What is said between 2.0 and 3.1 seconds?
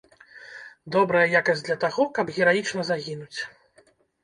каб гераічна